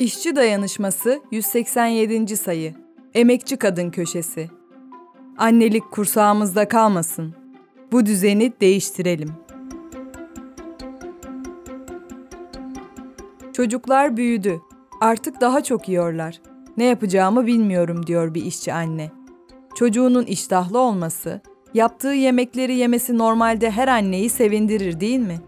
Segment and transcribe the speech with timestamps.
[0.00, 2.36] İşçi Dayanışması 187.
[2.36, 2.74] sayı.
[3.14, 4.50] Emekçi Kadın Köşesi.
[5.38, 7.34] Annelik kursağımızda kalmasın.
[7.92, 9.32] Bu düzeni değiştirelim.
[13.52, 14.60] Çocuklar büyüdü.
[15.00, 16.40] Artık daha çok yiyorlar.
[16.76, 19.10] Ne yapacağımı bilmiyorum diyor bir işçi anne.
[19.74, 21.40] Çocuğunun iştahlı olması,
[21.74, 25.40] yaptığı yemekleri yemesi normalde her anneyi sevindirir değil mi?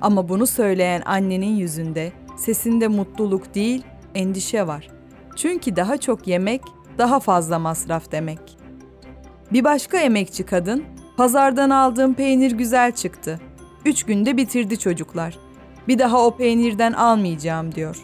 [0.00, 3.82] Ama bunu söyleyen annenin yüzünde, sesinde mutluluk değil,
[4.14, 4.88] endişe var.
[5.36, 6.62] Çünkü daha çok yemek,
[6.98, 8.58] daha fazla masraf demek.
[9.52, 10.84] Bir başka emekçi kadın,
[11.16, 13.40] pazardan aldığım peynir güzel çıktı.
[13.84, 15.38] Üç günde bitirdi çocuklar.
[15.88, 17.96] Bir daha o peynirden almayacağım diyor.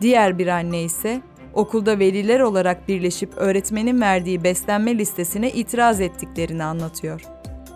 [0.00, 1.20] Diğer bir anne ise
[1.54, 7.22] okulda veliler olarak birleşip öğretmenin verdiği beslenme listesine itiraz ettiklerini anlatıyor.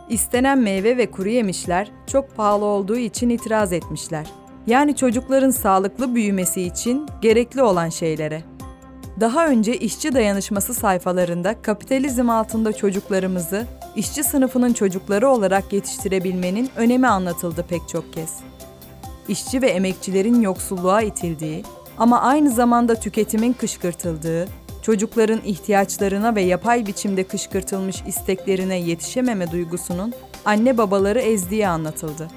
[0.08, 4.26] İstenen meyve ve kuru yemişler çok pahalı olduğu için itiraz etmişler.
[4.66, 8.42] Yani çocukların sağlıklı büyümesi için gerekli olan şeylere.
[9.20, 17.64] Daha önce işçi dayanışması sayfalarında kapitalizm altında çocuklarımızı işçi sınıfının çocukları olarak yetiştirebilmenin önemi anlatıldı
[17.68, 18.30] pek çok kez.
[19.28, 21.64] İşçi ve emekçilerin yoksulluğa itildiği
[21.98, 24.48] ama aynı zamanda tüketimin kışkırtıldığı,
[24.82, 30.12] çocukların ihtiyaçlarına ve yapay biçimde kışkırtılmış isteklerine yetişememe duygusunun
[30.44, 32.28] anne babaları ezdiği anlatıldı.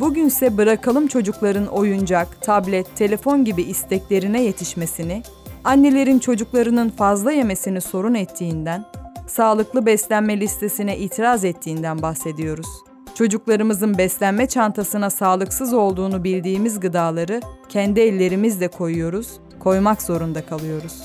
[0.00, 5.22] Bugünse bırakalım çocukların oyuncak, tablet, telefon gibi isteklerine yetişmesini,
[5.64, 8.84] annelerin çocuklarının fazla yemesini sorun ettiğinden,
[9.26, 12.66] sağlıklı beslenme listesine itiraz ettiğinden bahsediyoruz.
[13.14, 21.02] Çocuklarımızın beslenme çantasına sağlıksız olduğunu bildiğimiz gıdaları kendi ellerimizle koyuyoruz, koymak zorunda kalıyoruz.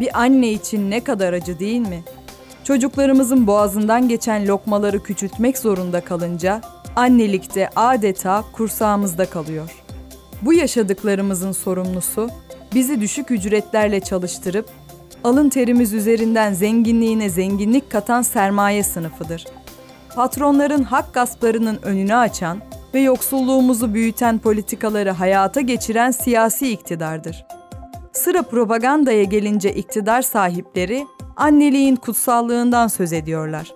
[0.00, 2.02] Bir anne için ne kadar acı değil mi?
[2.64, 6.60] Çocuklarımızın boğazından geçen lokmaları küçültmek zorunda kalınca
[6.96, 9.70] annelikte adeta kursağımızda kalıyor.
[10.42, 12.30] Bu yaşadıklarımızın sorumlusu
[12.74, 14.68] bizi düşük ücretlerle çalıştırıp
[15.24, 19.46] alın terimiz üzerinden zenginliğine zenginlik katan sermaye sınıfıdır.
[20.14, 22.58] Patronların hak gasplarının önünü açan
[22.94, 27.46] ve yoksulluğumuzu büyüten politikaları hayata geçiren siyasi iktidardır.
[28.12, 31.06] Sıra propagandaya gelince iktidar sahipleri
[31.36, 33.72] anneliğin kutsallığından söz ediyorlar.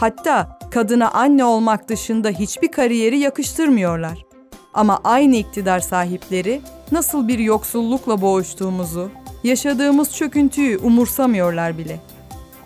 [0.00, 4.26] Hatta kadına anne olmak dışında hiçbir kariyeri yakıştırmıyorlar.
[4.74, 6.60] Ama aynı iktidar sahipleri
[6.92, 9.10] nasıl bir yoksullukla boğuştuğumuzu,
[9.44, 12.00] yaşadığımız çöküntüyü umursamıyorlar bile.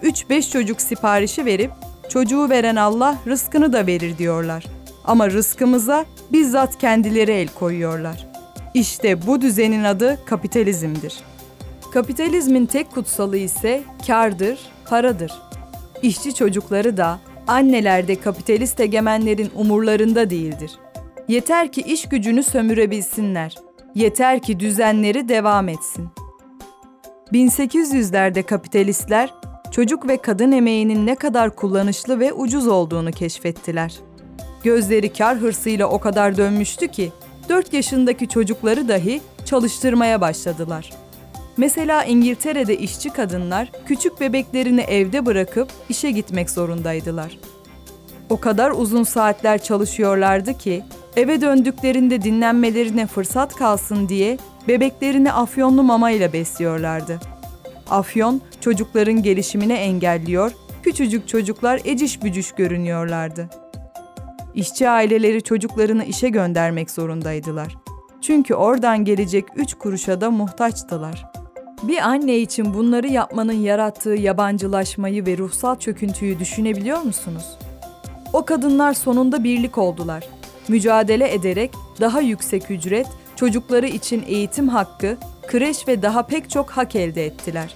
[0.03, 1.71] 3-5 çocuk siparişi verip
[2.09, 4.67] çocuğu veren Allah rızkını da verir diyorlar.
[5.05, 8.29] Ama rızkımıza bizzat kendileri el koyuyorlar.
[8.75, 11.21] İşte bu düzenin adı kapitalizmdir.
[11.93, 15.33] Kapitalizmin tek kutsalı ise kardır, paradır.
[16.03, 20.71] İşçi çocukları da anneler de kapitalist egemenlerin umurlarında değildir.
[21.29, 23.55] Yeter ki iş gücünü sömürebilsinler.
[23.95, 26.09] Yeter ki düzenleri devam etsin.
[27.33, 29.35] 1800'lerde kapitalistler
[29.71, 33.95] çocuk ve kadın emeğinin ne kadar kullanışlı ve ucuz olduğunu keşfettiler.
[34.63, 37.13] Gözleri kar hırsıyla o kadar dönmüştü ki
[37.49, 40.91] 4 yaşındaki çocukları dahi çalıştırmaya başladılar.
[41.57, 47.39] Mesela İngiltere'de işçi kadınlar küçük bebeklerini evde bırakıp işe gitmek zorundaydılar.
[48.31, 50.85] O kadar uzun saatler çalışıyorlardı ki
[51.17, 57.21] eve döndüklerinde dinlenmelerine fırsat kalsın diye bebeklerini afyonlu mamayla besliyorlardı.
[57.91, 60.53] Afyon çocukların gelişimini engelliyor,
[60.83, 63.51] küçücük çocuklar eciş bücüş görünüyorlardı.
[64.55, 67.77] İşçi aileleri çocuklarını işe göndermek zorundaydılar.
[68.21, 71.32] Çünkü oradan gelecek üç kuruşa da muhtaçtılar.
[71.83, 77.45] Bir anne için bunları yapmanın yarattığı yabancılaşmayı ve ruhsal çöküntüyü düşünebiliyor musunuz?
[78.33, 80.29] O kadınlar sonunda birlik oldular.
[80.69, 83.07] Mücadele ederek daha yüksek ücret,
[83.37, 85.17] çocukları için eğitim hakkı,
[85.47, 87.75] kreş ve daha pek çok hak elde ettiler.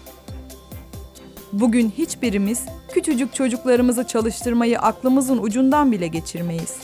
[1.53, 6.77] Bugün hiçbirimiz küçücük çocuklarımızı çalıştırmayı aklımızın ucundan bile geçirmeyiz.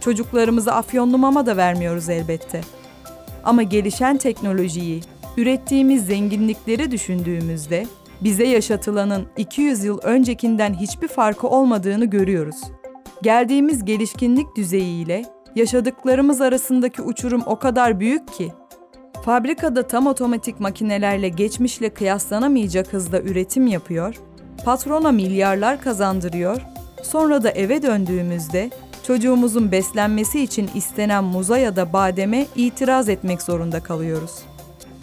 [0.00, 2.60] Çocuklarımıza afyonlu mama da vermiyoruz elbette.
[3.44, 5.00] Ama gelişen teknolojiyi,
[5.36, 7.86] ürettiğimiz zenginlikleri düşündüğümüzde
[8.20, 12.56] bize yaşatılanın 200 yıl öncekinden hiçbir farkı olmadığını görüyoruz.
[13.22, 15.24] Geldiğimiz gelişkinlik düzeyiyle
[15.56, 18.52] yaşadıklarımız arasındaki uçurum o kadar büyük ki
[19.24, 24.14] fabrikada tam otomatik makinelerle geçmişle kıyaslanamayacak hızda üretim yapıyor,
[24.64, 26.60] patrona milyarlar kazandırıyor,
[27.02, 28.70] sonra da eve döndüğümüzde
[29.06, 34.51] çocuğumuzun beslenmesi için istenen muza ya da bademe itiraz etmek zorunda kalıyoruz.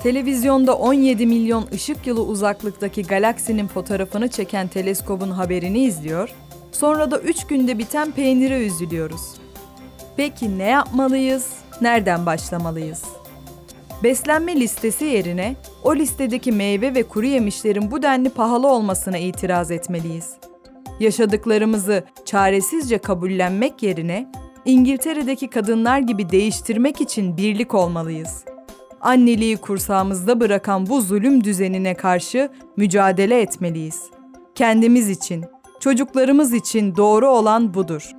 [0.03, 6.29] Televizyonda 17 milyon ışık yılı uzaklıktaki galaksinin fotoğrafını çeken teleskobun haberini izliyor,
[6.71, 9.21] sonra da 3 günde biten peynire üzülüyoruz.
[10.17, 11.53] Peki ne yapmalıyız?
[11.81, 13.03] Nereden başlamalıyız?
[14.03, 20.33] Beslenme listesi yerine o listedeki meyve ve kuru yemişlerin bu denli pahalı olmasına itiraz etmeliyiz.
[20.99, 24.31] Yaşadıklarımızı çaresizce kabullenmek yerine
[24.65, 28.48] İngiltere'deki kadınlar gibi değiştirmek için birlik olmalıyız.
[29.01, 34.03] Anneliği kursağımızda bırakan bu zulüm düzenine karşı mücadele etmeliyiz.
[34.55, 35.45] Kendimiz için,
[35.79, 38.11] çocuklarımız için doğru olan budur.